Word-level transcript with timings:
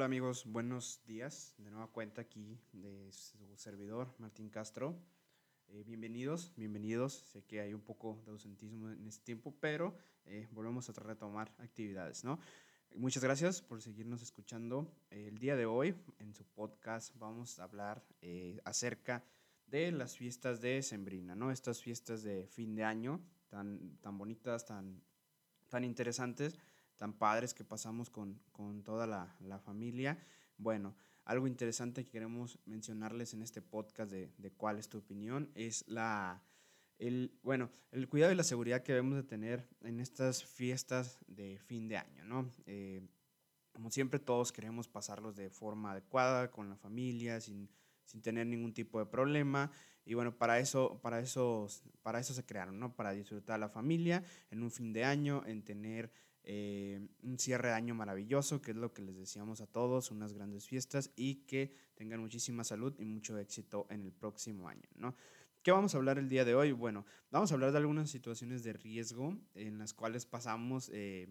Hola 0.00 0.06
amigos, 0.06 0.46
buenos 0.46 1.02
días. 1.04 1.54
De 1.58 1.70
nueva 1.70 1.88
cuenta 1.88 2.22
aquí 2.22 2.58
de 2.72 3.12
su 3.12 3.36
servidor, 3.58 4.14
Martín 4.16 4.48
Castro. 4.48 4.98
Eh, 5.68 5.84
bienvenidos, 5.84 6.54
bienvenidos. 6.56 7.12
Sé 7.30 7.44
que 7.44 7.60
hay 7.60 7.74
un 7.74 7.82
poco 7.82 8.22
de 8.24 8.30
ausentismo 8.30 8.88
en 8.88 9.06
este 9.06 9.22
tiempo, 9.26 9.54
pero 9.60 9.94
eh, 10.24 10.48
volvemos 10.52 10.88
a 10.88 10.94
retomar 10.94 11.52
actividades, 11.58 12.24
¿no? 12.24 12.38
Muchas 12.94 13.22
gracias 13.22 13.60
por 13.60 13.82
seguirnos 13.82 14.22
escuchando. 14.22 14.90
el 15.10 15.36
día 15.36 15.54
de 15.54 15.66
hoy, 15.66 15.94
en 16.18 16.32
su 16.32 16.46
podcast, 16.46 17.14
vamos 17.18 17.58
a 17.58 17.64
hablar 17.64 18.02
eh, 18.22 18.58
acerca 18.64 19.22
de 19.66 19.92
las 19.92 20.16
fiestas 20.16 20.62
de 20.62 20.82
Sembrina, 20.82 21.36
¿no? 21.36 21.50
Estas 21.50 21.82
fiestas 21.82 22.22
de 22.22 22.46
fin 22.46 22.74
de 22.74 22.84
año 22.84 23.20
tan, 23.50 23.98
tan 23.98 24.16
bonitas, 24.16 24.64
tan, 24.64 25.02
tan 25.68 25.84
interesantes 25.84 26.58
tan 27.00 27.14
padres 27.14 27.54
que 27.54 27.64
pasamos 27.64 28.10
con, 28.10 28.38
toda 28.84 29.06
la, 29.06 29.58
familia. 29.64 30.18
Bueno, 30.58 30.94
algo 31.24 31.46
interesante 31.46 32.04
que 32.04 32.10
queremos 32.10 32.58
mencionarles 32.66 33.32
en 33.32 33.40
este 33.40 33.62
podcast 33.62 34.12
de, 34.12 34.52
cuál 34.58 34.78
es 34.78 34.90
tu 34.90 34.98
opinión 34.98 35.50
es 35.54 35.82
la, 35.88 36.44
el, 36.98 37.38
bueno, 37.42 37.70
el 37.90 38.06
cuidado 38.06 38.32
y 38.32 38.34
la 38.34 38.44
seguridad 38.44 38.82
que 38.82 38.92
debemos 38.92 39.16
de 39.16 39.22
tener 39.22 39.66
en 39.80 39.98
estas 39.98 40.44
fiestas 40.44 41.24
de 41.26 41.58
fin 41.60 41.88
de 41.88 41.96
año, 41.96 42.22
¿no? 42.26 42.52
Eh, 42.66 43.00
como 43.72 43.90
siempre 43.90 44.20
todos 44.20 44.52
queremos 44.52 44.86
pasarlos 44.86 45.36
de 45.36 45.48
forma 45.48 45.92
adecuada 45.92 46.50
con 46.50 46.68
la 46.68 46.76
familia, 46.76 47.40
sin, 47.40 47.70
sin 48.04 48.20
tener 48.20 48.46
ningún 48.46 48.74
tipo 48.74 48.98
de 48.98 49.06
problema. 49.06 49.70
Y 50.04 50.12
bueno, 50.12 50.36
para 50.36 50.58
eso, 50.58 51.00
para, 51.00 51.20
eso, 51.20 51.66
para 52.02 52.20
eso 52.20 52.34
se 52.34 52.44
crearon, 52.44 52.78
¿no? 52.78 52.94
Para 52.94 53.12
disfrutar 53.12 53.54
a 53.54 53.58
la 53.58 53.70
familia 53.70 54.22
en 54.50 54.62
un 54.62 54.70
fin 54.70 54.92
de 54.92 55.04
año, 55.04 55.42
en 55.46 55.64
tener 55.64 56.12
eh, 56.42 57.06
un 57.22 57.38
cierre 57.38 57.68
de 57.68 57.74
año 57.74 57.94
maravilloso, 57.94 58.60
que 58.60 58.70
es 58.70 58.76
lo 58.76 58.92
que 58.92 59.02
les 59.02 59.16
decíamos 59.16 59.60
a 59.60 59.66
todos, 59.66 60.10
unas 60.10 60.32
grandes 60.32 60.66
fiestas 60.66 61.12
y 61.16 61.46
que 61.46 61.74
tengan 61.94 62.20
muchísima 62.20 62.64
salud 62.64 62.94
y 62.98 63.04
mucho 63.04 63.38
éxito 63.38 63.86
en 63.90 64.02
el 64.02 64.12
próximo 64.12 64.68
año, 64.68 64.88
¿no? 64.94 65.14
¿Qué 65.62 65.72
vamos 65.72 65.94
a 65.94 65.98
hablar 65.98 66.18
el 66.18 66.30
día 66.30 66.46
de 66.46 66.54
hoy? 66.54 66.72
Bueno, 66.72 67.04
vamos 67.30 67.50
a 67.52 67.54
hablar 67.54 67.72
de 67.72 67.78
algunas 67.78 68.08
situaciones 68.08 68.62
de 68.62 68.72
riesgo 68.72 69.36
en 69.54 69.78
las 69.78 69.92
cuales 69.92 70.24
pasamos 70.24 70.90
eh, 70.94 71.28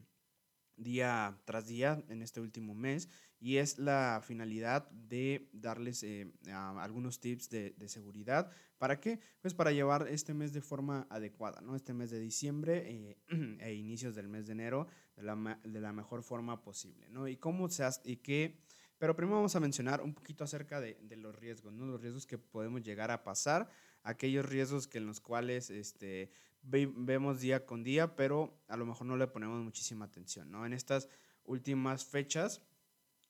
día 0.80 1.38
tras 1.46 1.68
día 1.68 2.04
en 2.10 2.22
este 2.22 2.42
último 2.42 2.74
mes 2.74 3.10
y 3.40 3.58
es 3.58 3.78
la 3.78 4.22
finalidad 4.24 4.90
de 4.90 5.50
darles 5.54 6.04
eh, 6.04 6.32
algunos 6.52 7.20
tips 7.20 7.50
de, 7.50 7.76
seguridad. 7.88 8.52
¿Para 8.78 9.00
qué? 9.00 9.20
Pues 9.42 9.54
para 9.54 9.72
llevar 9.72 10.08
este 10.10 10.34
mes 10.34 10.54
de 10.54 10.62
forma 10.62 11.08
adecuada, 11.10 11.62
¿no? 11.62 11.76
Este 11.76 11.94
mes 11.94 12.12
de 12.12 12.20
diciembre 12.20 12.84
eh, 12.88 13.18
e 13.60 13.74
inicios 13.74 14.16
del 14.16 14.28
mes 14.28 14.48
de 14.48 14.54
enero 14.54 14.88
de 15.16 15.24
la, 15.24 15.60
de 15.64 15.80
la, 15.80 15.94
mejor 15.94 16.24
forma 16.24 16.62
posible, 16.62 17.10
¿no? 17.10 17.28
Y 17.28 17.38
cómo 17.38 17.70
se 17.70 17.84
hace, 17.84 18.02
y 18.04 18.18
qué... 18.18 18.58
Pero 18.98 19.16
primero 19.16 19.38
vamos 19.38 19.56
a 19.56 19.62
mencionar 19.62 20.02
un 20.02 20.14
poquito 20.14 20.44
acerca 20.44 20.82
de, 20.82 20.98
de, 21.02 21.16
los 21.16 21.34
riesgos, 21.34 21.72
¿no? 21.72 21.86
Los 21.86 22.02
riesgos 22.02 22.28
que 22.28 22.38
podemos 22.38 22.84
llegar 22.84 23.12
a 23.12 23.24
pasar, 23.24 23.70
aquellos 24.04 24.46
riesgos 24.46 24.88
que 24.88 24.98
en 24.98 25.06
los 25.06 25.22
cuales 25.22 25.70
este, 25.70 26.32
vemos 26.62 27.42
día 27.42 27.66
con 27.66 27.84
día, 27.84 28.16
pero 28.16 28.62
a 28.68 28.78
lo 28.78 28.86
mejor 28.86 29.08
no 29.08 29.18
le 29.18 29.28
ponemos 29.28 29.64
muchísima 29.64 30.06
atención, 30.06 30.52
¿no? 30.52 30.66
En 30.66 30.74
estas 30.74 31.08
últimas 31.44 32.06
fechas 32.06 32.62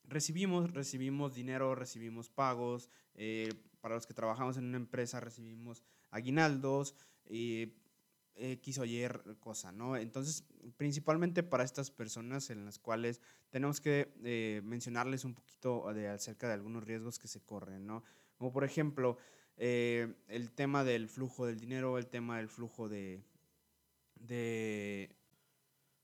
recibimos, 0.03 0.71
recibimos 0.71 1.35
dinero, 1.35 1.75
recibimos 1.75 2.29
pagos, 2.29 2.89
eh, 3.15 3.53
para 3.81 3.95
los 3.95 4.05
que 4.05 4.13
trabajamos 4.13 4.57
en 4.57 4.65
una 4.65 4.77
empresa 4.77 5.19
recibimos 5.19 5.83
aguinaldos, 6.11 6.95
eh, 7.25 7.75
X 8.35 8.79
o 8.79 8.85
Y 8.85 9.05
cosa, 9.39 9.71
¿no? 9.71 9.97
Entonces, 9.97 10.45
principalmente 10.77 11.43
para 11.43 11.63
estas 11.63 11.91
personas 11.91 12.49
en 12.49 12.65
las 12.65 12.79
cuales 12.79 13.21
tenemos 13.49 13.81
que 13.81 14.13
eh, 14.23 14.61
mencionarles 14.63 15.25
un 15.25 15.33
poquito 15.33 15.91
de, 15.93 16.07
acerca 16.07 16.47
de 16.47 16.53
algunos 16.53 16.83
riesgos 16.83 17.19
que 17.19 17.27
se 17.27 17.41
corren, 17.41 17.85
¿no? 17.85 18.03
Como 18.39 18.53
por 18.53 18.63
ejemplo, 18.63 19.17
eh, 19.57 20.15
el 20.29 20.51
tema 20.51 20.85
del 20.85 21.09
flujo 21.09 21.45
del 21.45 21.59
dinero, 21.59 21.97
el 21.97 22.07
tema 22.07 22.37
del 22.37 22.47
flujo 22.47 22.87
de, 22.87 23.21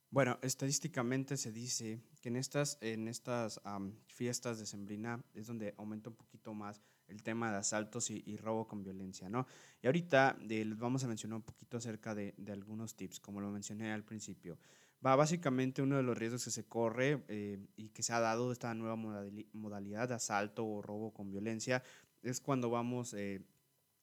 bueno, 0.09 0.37
estadísticamente 0.41 1.37
se 1.37 1.53
dice 1.53 2.01
que 2.21 2.27
en 2.27 2.35
estas, 2.35 2.77
en 2.81 3.07
estas 3.07 3.61
fiestas 4.07 4.59
de 4.59 4.65
Sembrina 4.65 5.23
es 5.33 5.47
donde 5.47 5.73
aumenta 5.77 6.09
un 6.09 6.17
poquito 6.17 6.53
más 6.53 6.81
el 7.07 7.23
tema 7.23 7.51
de 7.51 7.57
asaltos 7.57 8.11
y, 8.11 8.35
robo 8.35 8.67
con 8.67 8.83
violencia, 8.83 9.29
¿no? 9.29 9.47
Y 9.81 9.87
ahorita 9.87 10.37
eh, 10.49 10.65
les 10.65 10.77
vamos 10.77 11.05
a 11.05 11.07
mencionar 11.07 11.37
un 11.37 11.43
poquito 11.43 11.77
acerca 11.77 12.13
de, 12.13 12.33
de, 12.35 12.51
algunos 12.51 12.97
tips, 12.97 13.21
como 13.21 13.39
lo 13.39 13.49
mencioné 13.49 13.93
al 13.93 14.03
principio. 14.03 14.57
Va 15.05 15.15
básicamente 15.15 15.81
uno 15.81 15.97
de 15.97 16.03
los 16.03 16.17
riesgos 16.17 16.43
que 16.43 16.51
se 16.51 16.65
corre 16.65 17.23
eh, 17.27 17.59
y 17.75 17.89
que 17.89 18.01
se 18.01 18.11
ha 18.11 18.19
dado 18.19 18.51
esta 18.51 18.73
nueva 18.73 18.95
modalidad 18.95 20.09
de 20.09 20.15
asalto 20.15 20.65
o 20.65 20.81
robo 20.81 21.13
con 21.13 21.29
violencia 21.29 21.83
es 22.25 22.41
cuando 22.41 22.69
vamos 22.69 23.13
eh, 23.13 23.41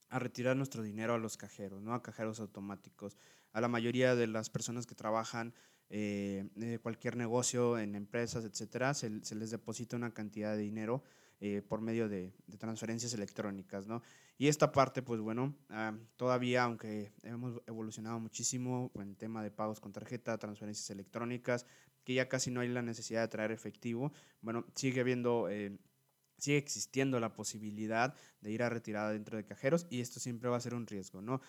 a 0.08 0.18
retirar 0.18 0.56
nuestro 0.56 0.82
dinero 0.82 1.14
a 1.14 1.18
los 1.18 1.36
cajeros, 1.36 1.82
¿no? 1.82 1.94
A 1.94 2.02
cajeros 2.02 2.40
automáticos. 2.40 3.16
A 3.52 3.60
la 3.60 3.68
mayoría 3.68 4.14
de 4.14 4.26
las 4.26 4.50
personas 4.50 4.86
que 4.86 4.94
trabajan 4.94 5.54
eh, 5.94 6.78
cualquier 6.82 7.16
negocio, 7.16 7.78
en 7.78 7.94
empresas, 7.94 8.44
etcétera, 8.44 8.94
se, 8.94 9.10
les 9.10 9.50
deposita 9.50 9.96
una 9.96 10.14
cantidad 10.14 10.56
de 10.56 10.62
dinero 10.62 11.02
eh, 11.40 11.60
por 11.60 11.82
medio 11.82 12.08
de, 12.08 12.32
transferencias 12.58 13.12
electrónicas, 13.12 13.86
¿no? 13.86 14.02
Y 14.38 14.48
esta 14.48 14.72
parte, 14.72 15.02
pues 15.02 15.20
bueno, 15.20 15.54
ah, 15.68 15.94
todavía, 16.16 16.62
aunque 16.62 17.12
hemos 17.22 17.60
evolucionado 17.66 18.18
muchísimo 18.20 18.90
en 18.94 19.16
tema 19.16 19.42
de 19.42 19.50
pagos 19.50 19.80
con 19.80 19.92
tarjeta, 19.92 20.38
transferencias 20.38 20.88
electrónicas, 20.90 21.66
que 22.04 22.14
ya 22.14 22.28
casi 22.28 22.50
no 22.50 22.60
hay 22.60 22.68
la 22.68 22.82
necesidad 22.82 23.20
de 23.20 23.28
traer 23.28 23.52
efectivo, 23.52 24.12
bueno, 24.40 24.64
sigue 24.74 25.00
habiendo 25.00 25.48
sigue 26.42 26.56
existiendo 26.56 27.20
la 27.20 27.34
posibilidad 27.34 28.14
de 28.40 28.50
ir 28.50 28.64
a 28.64 28.68
retirada 28.68 29.12
dentro 29.12 29.36
de 29.36 29.44
cajeros 29.44 29.86
y 29.90 30.00
esto 30.00 30.18
siempre 30.18 30.50
va 30.50 30.56
a 30.56 30.60
ser 30.60 30.74
un 30.74 30.88
riesgo, 30.88 31.22
¿no? 31.22 31.40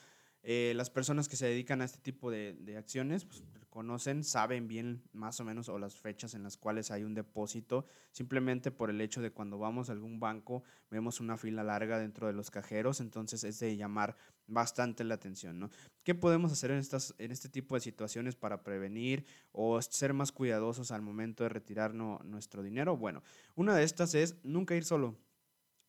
Eh, 0.44 0.74
las 0.76 0.90
personas 0.90 1.28
que 1.28 1.36
se 1.36 1.48
dedican 1.48 1.82
a 1.82 1.86
este 1.86 2.00
tipo 2.00 2.30
de, 2.30 2.54
de 2.54 2.78
acciones 2.78 3.26
pues, 3.26 3.42
conocen, 3.74 4.24
saben 4.24 4.68
bien 4.68 5.02
más 5.14 5.40
o 5.40 5.44
menos 5.44 5.68
o 5.68 5.80
las 5.80 5.96
fechas 5.96 6.36
en 6.36 6.44
las 6.44 6.58
cuales 6.58 6.92
hay 6.92 7.04
un 7.04 7.16
depósito, 7.16 7.88
simplemente 8.12 8.70
por 8.70 8.92
el 8.92 9.02
hecho 9.02 9.20
de 9.20 9.32
cuando 9.32 9.58
vamos 9.58 9.90
a 9.90 9.94
algún 9.94 10.20
banco 10.20 10.62
vemos 10.92 11.20
una 11.20 11.38
fila 11.38 11.64
larga 11.64 11.98
dentro 11.98 12.28
de 12.28 12.34
los 12.34 12.52
cajeros, 12.52 13.00
entonces 13.00 13.44
es 13.44 13.58
de 13.58 13.76
llamar 13.76 14.16
bastante 14.46 15.04
la 15.04 15.16
atención, 15.16 15.58
¿no? 15.60 15.72
¿Qué 16.04 16.14
podemos 16.14 16.52
hacer 16.52 16.70
en, 16.70 16.78
estas, 16.78 17.16
en 17.18 17.32
este 17.32 17.50
tipo 17.50 17.74
de 17.74 17.82
situaciones 17.82 18.36
para 18.36 18.62
prevenir 18.62 19.26
o 19.52 19.82
ser 19.82 20.14
más 20.14 20.32
cuidadosos 20.32 20.92
al 20.92 21.02
momento 21.02 21.42
de 21.42 21.50
retirar 21.50 21.96
nuestro 21.96 22.62
dinero? 22.62 22.96
Bueno, 22.96 23.24
una 23.56 23.76
de 23.76 23.86
estas 23.86 24.14
es 24.14 24.36
nunca 24.44 24.76
ir 24.76 24.86
solo. 24.86 25.18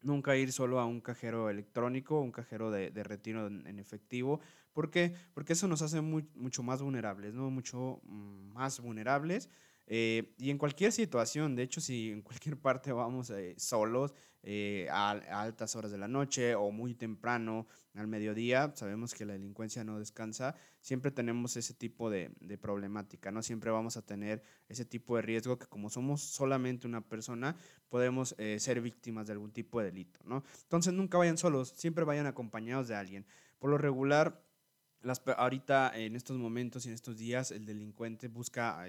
Nunca 0.01 0.37
ir 0.37 0.53
solo 0.53 0.81
a 0.81 0.87
un 0.87 1.01
cajero 1.01 1.49
electrónico, 1.49 2.21
un 2.21 2.31
cajero 2.31 2.71
de, 2.71 2.91
retiro 3.03 3.47
en, 3.47 3.79
efectivo. 3.79 4.41
¿Por 4.75 4.91
qué? 4.91 5.15
Porque 5.33 5.55
eso 5.55 5.67
nos 5.67 5.81
hace 5.81 6.03
mucho 6.03 6.63
más 6.63 6.83
vulnerables, 6.83 7.33
¿no? 7.33 7.51
Mucho 7.51 8.03
mm, 8.05 8.53
más 8.53 8.81
vulnerables 8.81 9.49
eh, 9.87 10.35
y 10.39 10.51
en 10.51 10.57
cualquier 10.57 10.93
situación, 10.93 11.55
de 11.55 11.63
hecho, 11.63 11.81
si 11.81 12.11
en 12.11 12.23
cualquier 12.23 12.57
parte 12.57 12.93
vamos 12.93 13.29
eh, 13.31 13.55
solos 13.59 14.15
eh, 14.43 14.89
a, 14.91 15.11
altas 15.11 15.77
horas 15.77 15.91
de 15.91 15.99
la 15.99 16.09
noche 16.09 16.55
o 16.55 16.71
muy 16.71 16.95
temprano 16.95 17.67
al 17.95 18.09
mediodía, 18.09 18.73
sabemos 18.75 19.15
que 19.15 19.27
la 19.27 19.35
delincuencia 19.35 19.85
no 19.85 19.99
descansa, 19.99 20.55
siempre 20.81 21.11
tenemos 21.11 21.57
ese 21.57 21.75
tipo 21.75 22.11
de, 22.11 22.31
de, 22.41 22.59
problemática, 22.59 23.31
¿no? 23.31 23.43
Siempre 23.43 23.71
vamos 23.71 23.97
a 23.97 24.03
tener 24.03 24.43
ese 24.69 24.85
tipo 24.85 25.17
de 25.17 25.23
riesgo 25.23 25.59
que 25.59 25.67
como 25.67 25.91
somos 25.91 26.23
solamente 26.23 26.87
una 26.87 27.03
persona, 27.03 27.57
podemos 27.89 28.35
ser 28.59 28.81
víctimas 28.81 29.29
de 29.29 29.35
algún 29.35 29.53
tipo 29.53 29.79
de 29.79 29.87
delito, 29.87 30.21
¿no? 30.25 30.43
Entonces 30.63 30.93
nunca 30.93 31.19
vayan 31.19 31.39
solos, 31.39 31.73
siempre 31.77 32.05
vayan 32.05 32.27
acompañados 32.27 32.89
de 32.89 32.97
alguien. 32.97 33.27
Por 33.61 33.71
lo 33.71 33.79
regular, 33.79 34.43
ahorita 35.37 35.93
en 35.95 36.17
estos 36.17 36.37
momentos 36.39 36.85
y 36.85 36.89
en 36.89 36.95
estos 36.95 37.17
días 37.17 37.51
el 37.51 37.67
delincuente 37.67 38.29
busca 38.29 38.81
a 38.81 38.89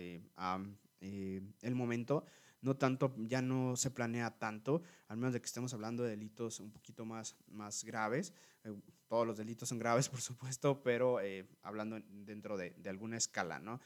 eh, 1.02 1.42
el 1.62 1.76
momento, 1.76 2.26
no 2.62 2.78
tanto, 2.78 3.14
ya 3.18 3.42
no 3.42 3.76
se 3.76 3.92
planea 3.92 4.40
tanto, 4.40 4.82
al 5.08 5.18
menos 5.18 5.34
de 5.34 5.40
que 5.40 5.46
estemos 5.46 5.74
hablando 5.74 6.04
de 6.04 6.10
delitos 6.10 6.60
un 6.60 6.72
poquito 6.72 7.06
más, 7.06 7.36
más 7.48 7.84
graves. 7.84 8.34
Eh, 8.64 8.74
todos 9.08 9.28
los 9.28 9.38
delitos 9.38 9.70
son 9.70 9.78
graves, 9.78 10.10
por 10.10 10.22
supuesto, 10.22 10.82
pero 10.82 11.20
eh, 11.20 11.48
hablando 11.62 12.00
dentro 12.10 12.58
de, 12.58 12.72
de, 12.72 12.90
alguna 12.90 13.18
escala, 13.18 13.60
¿no? 13.60 13.80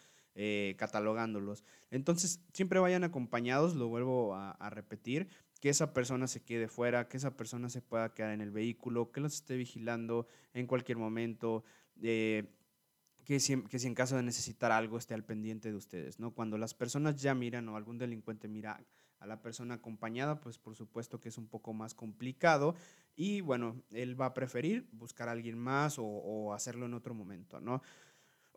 catalogándolos. 0.78 1.66
Entonces, 1.92 2.40
siempre 2.54 2.80
vayan 2.80 3.04
acompañados, 3.04 3.76
lo 3.76 3.90
vuelvo 3.90 4.36
a, 4.36 4.52
a, 4.52 4.70
repetir, 4.70 5.28
que 5.60 5.68
esa 5.68 5.92
persona 5.92 6.28
se 6.28 6.42
quede 6.42 6.70
fuera, 6.70 7.10
que 7.10 7.18
esa 7.18 7.36
persona 7.36 7.68
se 7.70 7.82
pueda 7.82 8.14
quedar 8.14 8.32
en 8.32 8.40
el 8.40 8.52
vehículo, 8.52 9.12
que 9.12 9.20
los 9.20 9.34
esté 9.34 9.58
vigilando 9.58 10.28
en 10.54 10.66
cualquier 10.66 10.98
momento 10.98 11.66
que 12.02 13.40
si, 13.40 13.62
que 13.64 13.80
si 13.80 13.88
en 13.88 13.94
caso 13.94 14.16
de 14.16 14.24
necesitar 14.24 14.72
algo 14.72 14.98
esté 14.98 15.14
al 15.14 15.24
pendiente 15.24 15.70
de 15.70 15.78
ustedes, 15.78 16.20
¿no? 16.20 16.32
Cuando 16.32 16.58
las 16.58 16.74
personas 16.74 17.22
ya 17.22 17.36
miran 17.36 17.68
o 17.70 17.78
algún 17.78 17.98
delincuente 17.98 18.48
mira 18.48 18.84
a 19.20 19.28
la 19.28 19.42
persona 19.42 19.76
acompañada, 19.76 20.40
pues 20.40 20.58
por 20.58 20.76
supuesto 20.76 21.20
que 21.20 21.30
es 21.30 21.38
un 21.38 21.48
poco 21.48 21.74
más 21.74 21.94
complicado 21.94 22.76
y 23.16 23.42
bueno, 23.42 23.84
él 23.92 24.20
va 24.20 24.28
a 24.28 24.34
preferir 24.34 24.88
buscar 24.92 25.28
a 25.30 25.34
alguien 25.34 25.58
más 25.58 25.98
o, 26.00 26.54
hacerlo 26.54 26.86
en 26.86 26.94
otro 26.94 27.14
momento, 27.14 27.60
¿no? 27.60 27.82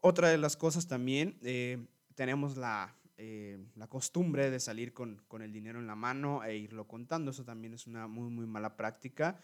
Otra 0.00 0.28
de 0.28 0.38
las 0.38 0.56
cosas 0.56 0.86
también, 0.86 1.38
eh, 1.42 1.84
tenemos 2.14 2.56
la, 2.56 2.96
eh, 3.16 3.58
la 3.76 3.88
costumbre 3.88 4.50
de 4.50 4.58
salir 4.58 4.92
con, 4.92 5.22
con, 5.28 5.42
el 5.42 5.52
dinero 5.52 5.78
en 5.78 5.86
la 5.86 5.94
mano 5.94 6.42
e 6.44 6.56
irlo 6.56 6.88
contando. 6.88 7.30
Eso 7.30 7.44
también 7.44 7.74
es 7.74 7.86
una 7.86 8.08
muy, 8.08 8.30
muy 8.30 8.46
mala 8.46 8.76
práctica. 8.76 9.40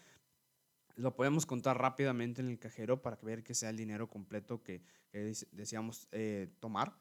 Lo 0.99 1.15
podemos 1.15 1.45
contar 1.45 1.77
rápidamente 1.77 2.41
en 2.41 2.49
el 2.49 2.59
cajero 2.59 3.01
para 3.01 3.17
ver 3.21 3.41
que 3.41 3.53
sea 3.53 3.69
el 3.69 3.77
dinero 3.77 4.09
completo 4.09 4.61
que, 4.61 4.81
que 5.09 5.33
deseamos 5.53 6.09
eh, 6.11 6.49
tomar. 6.59 6.93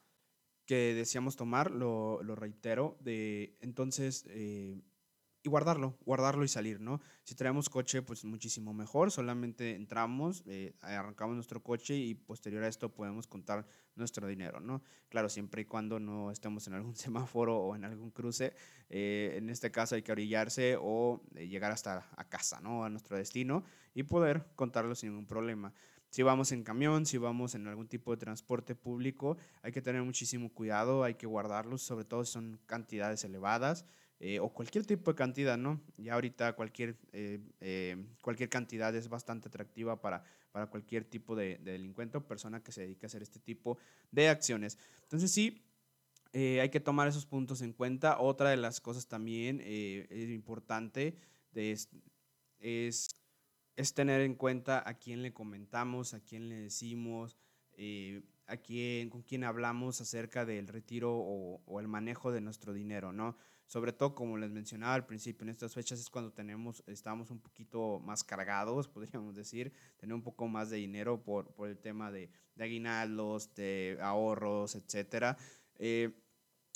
Que 0.67 0.95
deseamos 0.95 1.35
tomar, 1.35 1.73
lo, 1.73 2.23
reitero. 2.37 2.97
De, 3.01 3.59
entonces, 3.61 4.25
eh, 4.29 4.81
guardarlo, 5.49 5.99
guardarlo 6.05 6.45
y 6.45 6.49
salir, 6.49 6.81
¿no? 6.81 7.01
Si 7.25 7.35
traemos 7.35 7.69
coche, 7.69 8.03
pues 8.03 8.25
muchísimo 8.25 8.73
mejor, 8.73 9.11
solamente 9.11 9.75
entramos, 9.75 10.45
eh, 10.47 10.75
arrancamos 10.81 11.35
nuestro 11.35 11.63
coche 11.63 11.97
y 11.97 12.15
posterior 12.15 12.65
a 12.65 12.69
esto 12.69 12.95
podemos 12.95 13.27
contar 13.27 13.67
nuestro 13.97 14.27
dinero, 14.27 14.61
¿no? 14.61 14.83
Claro, 15.09 15.29
siempre 15.29 15.63
y 15.63 15.65
cuando 15.65 15.99
no 15.99 16.31
estemos 16.31 16.67
en 16.67 16.75
algún 16.75 16.95
semáforo 16.97 17.59
o 17.59 17.75
en 17.75 17.85
algún 17.85 18.11
cruce, 18.11 18.55
eh, 18.89 19.35
en 19.37 19.51
este 19.51 19.71
caso 19.71 19.95
hay 19.95 20.03
que 20.03 20.13
orillarse 20.13 20.77
o 20.81 21.23
eh, 21.35 21.49
llegar 21.49 21.73
hasta 21.73 22.09
a 22.17 22.29
casa, 22.29 22.61
¿no? 22.61 22.85
A 22.85 22.91
nuestro 22.91 23.17
destino 23.17 23.65
y 23.95 24.05
poder 24.05 24.47
contarlo 24.55 24.95
sin 24.95 25.11
ningún 25.11 25.27
problema. 25.27 25.73
Si 26.11 26.23
vamos 26.23 26.53
en 26.53 26.63
camión, 26.63 27.05
si 27.05 27.19
vamos 27.19 27.55
en 27.55 27.67
algún 27.67 27.87
tipo 27.87 28.13
de 28.13 28.17
transporte 28.17 28.75
público, 28.75 29.37
hay 29.63 29.73
que 29.73 29.83
tener 29.83 30.03
muchísimo 30.03 30.49
cuidado, 30.55 31.05
hay 31.05 31.15
que 31.15 31.27
guardarlos, 31.27 31.83
sobre 31.83 32.07
todo 32.07 32.25
si 32.25 32.33
son 32.33 32.59
cantidades 32.65 33.25
elevadas. 33.25 33.85
Eh, 34.21 34.41
o 34.41 34.49
cualquier 34.53 34.85
tipo 34.85 35.13
de 35.13 35.17
cantidad, 35.17 35.57
¿no? 35.57 35.81
Ya 35.97 36.15
ahorita 36.15 36.55
cualquier, 36.55 36.97
eh, 37.13 37.39
eh, 37.61 37.97
cualquier 38.21 38.49
cantidad 38.49 38.95
es 38.97 39.09
bastante 39.09 39.47
atractiva 39.47 40.01
para, 40.01 40.25
para 40.51 40.67
cualquier 40.67 41.05
tipo 41.05 41.37
de, 41.37 41.59
delincuente 41.59 42.19
o 42.19 42.27
persona 42.27 42.61
que 42.61 42.73
se 42.73 42.81
dedique 42.81 43.07
a 43.07 43.09
hacer 43.09 43.23
este 43.23 43.39
tipo 43.39 43.79
de 44.11 44.29
acciones. 44.29 44.77
Entonces 45.03 45.31
sí, 45.31 45.63
hay 46.33 46.69
que 46.69 46.81
tomar 46.81 47.07
esos 47.07 47.27
puntos 47.27 47.63
en 47.63 47.73
cuenta. 47.73 48.19
Otra 48.19 48.51
de 48.51 48.57
las 48.57 48.81
cosas 48.81 49.07
también 49.07 49.61
es 49.65 50.31
importante 50.31 51.15
es, 51.55 51.89
es, 52.59 53.09
es, 53.77 53.95
tener 53.95 54.21
en 54.21 54.35
cuenta 54.35 54.83
a 54.89 54.95
quién 54.95 55.23
le 55.23 55.33
comentamos, 55.33 56.15
a 56.15 56.21
quién 56.21 56.49
le 56.49 56.57
decimos, 56.57 57.37
a 58.47 58.57
quién, 58.57 59.11
con 59.11 59.23
quién 59.23 59.45
hablamos 59.45 60.01
acerca 60.01 60.45
del 60.45 60.69
retiro 60.69 61.15
o, 61.15 61.63
o 61.67 61.81
el 61.81 61.89
manejo 61.89 62.33
de 62.33 62.41
nuestro 62.41 62.73
dinero, 62.73 63.13
¿no? 63.13 63.37
Sobre 63.69 63.93
todo 63.93 64.15
como 64.15 64.37
les 64.39 64.51
mencionaba 64.51 64.95
al 64.95 65.07
principio, 65.07 65.45
en 65.45 65.51
estas 65.51 65.75
fechas 65.75 66.01
es 66.01 66.11
cuando 66.11 66.33
tenemos, 66.33 66.83
estamos 66.87 67.31
un 67.31 67.39
poquito 67.39 68.01
más 68.01 68.25
cargados, 68.25 68.89
podríamos 68.89 69.37
decir, 69.37 69.73
tener 69.99 70.15
un 70.15 70.23
poco 70.23 70.49
más 70.49 70.71
de 70.71 70.79
dinero 70.79 71.23
por, 71.23 71.53
por 71.53 71.69
el 71.69 71.79
tema 71.79 72.11
de, 72.11 72.31
de 72.57 72.65
aguinaldos, 72.65 73.55
de 73.55 73.99
ahorros, 74.01 74.75
etcétera. 74.75 75.37
Eh, 75.79 76.13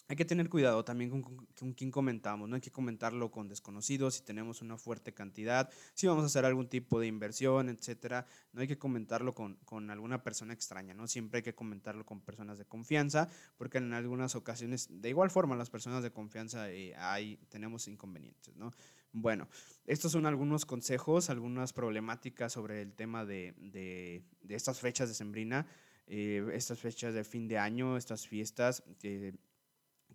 hay 0.08 0.16
que 0.16 0.24
tener 0.24 0.48
cuidado 0.48 0.84
también 0.84 1.22
con, 1.22 1.74
quién 1.74 1.90
comentamos, 1.90 2.48
no 2.48 2.54
hay 2.54 2.60
que 2.60 2.70
comentarlo 2.70 3.30
con 3.30 3.48
desconocidos 3.48 4.16
si 4.16 4.22
tenemos 4.22 4.60
una 4.60 4.76
fuerte 4.76 5.14
cantidad, 5.14 5.70
si 5.94 6.06
vamos 6.06 6.24
a 6.24 6.26
hacer 6.26 6.44
algún 6.44 6.68
tipo 6.68 7.00
de 7.00 7.06
inversión, 7.06 7.68
etcétera, 7.68 8.26
no 8.52 8.60
hay 8.60 8.68
que 8.68 8.78
comentarlo 8.78 9.32
con, 9.32 9.56
con, 9.64 9.90
alguna 9.90 10.22
persona 10.22 10.52
extraña, 10.52 10.94
¿no? 10.94 11.06
Siempre 11.06 11.38
hay 11.38 11.42
que 11.42 11.54
comentarlo 11.54 12.04
con 12.04 12.20
personas 12.20 12.58
de 12.58 12.64
confianza, 12.64 13.28
porque 13.56 13.78
en 13.78 13.92
algunas 13.94 14.34
ocasiones, 14.34 14.88
de 14.90 15.08
igual 15.08 15.30
forma, 15.30 15.56
las 15.56 15.70
personas 15.70 16.02
de 16.02 16.10
confianza 16.10 16.70
eh, 16.70 16.94
hay, 16.96 17.38
tenemos 17.48 17.88
inconvenientes, 17.88 18.56
¿no? 18.56 18.72
Bueno, 19.12 19.48
estos 19.86 20.12
son 20.12 20.24
algunos 20.26 20.64
consejos, 20.64 21.28
algunas 21.28 21.72
problemáticas 21.72 22.52
sobre 22.52 22.80
el 22.80 22.94
tema 22.94 23.26
de, 23.26 23.54
de, 23.58 24.24
de 24.42 24.54
estas 24.54 24.80
fechas 24.80 25.08
de 25.08 25.14
Sembrina, 25.14 25.66
eh, 26.06 26.44
estas 26.52 26.80
fechas 26.80 27.14
de 27.14 27.24
fin 27.24 27.46
de 27.46 27.58
año, 27.58 27.96
estas 27.96 28.26
fiestas. 28.26 28.82
Eh, 29.02 29.34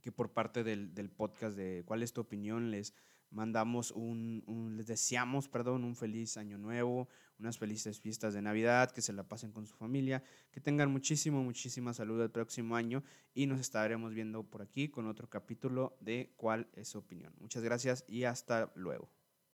que 0.07 0.13
por 0.13 0.31
parte 0.31 0.63
del, 0.63 1.09
podcast 1.09 1.57
de 1.57 1.83
cuál 1.85 2.01
es 2.01 2.13
tu 2.13 2.21
opinión 2.21 2.71
les 2.71 2.93
mandamos 3.29 3.91
un, 3.91 4.41
un, 4.47 4.77
les 4.77 4.87
deseamos, 4.87 5.49
perdón, 5.49 5.83
un 5.83 5.97
feliz 5.97 6.37
año 6.37 6.57
nuevo, 6.57 7.09
unas 7.39 7.57
felices 7.57 7.99
fiestas 7.99 8.33
de 8.33 8.41
Navidad, 8.41 8.89
que 8.91 9.01
se 9.01 9.11
la 9.11 9.27
pasen 9.27 9.51
con 9.51 9.67
su 9.67 9.75
familia, 9.75 10.23
que 10.49 10.61
tengan 10.61 10.89
muchísimo, 10.89 11.43
muchísima 11.43 11.93
salud 11.93 12.21
el 12.21 12.31
próximo 12.31 12.77
año 12.77 13.03
y 13.33 13.47
nos 13.47 13.59
estaremos 13.59 14.13
viendo 14.13 14.43
por 14.43 14.61
aquí 14.61 14.87
con 14.87 15.07
otro 15.07 15.29
capítulo 15.29 15.97
de 15.99 16.31
cuál 16.37 16.69
es 16.71 16.87
su 16.87 16.99
opinión. 16.99 17.33
Muchas 17.41 17.61
gracias 17.61 18.05
y 18.07 18.23
hasta 18.23 18.71
luego. 18.75 19.16